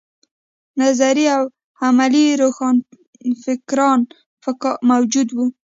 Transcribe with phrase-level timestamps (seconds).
[0.81, 1.43] نظري او
[1.83, 3.99] عملي روښانفکران
[4.89, 5.45] موجود وو.